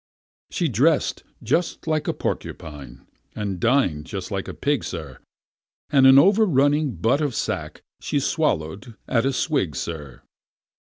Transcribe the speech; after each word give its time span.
She 0.49 0.67
dress'd 0.67 1.21
just 1.43 1.85
like 1.85 2.07
a 2.07 2.13
porcupine, 2.15 3.05
and 3.35 3.59
din'd 3.59 4.07
just 4.07 4.31
like 4.31 4.47
a 4.47 4.53
pig, 4.55 4.83
sir, 4.83 5.19
And 5.91 6.07
an 6.07 6.17
over 6.17 6.47
running 6.47 6.95
butt 6.95 7.21
of 7.21 7.35
sack 7.35 7.83
she 7.99 8.19
swallow'd 8.19 8.95
at 9.07 9.27
a 9.27 9.31
swig, 9.31 9.75
sir! 9.75 10.23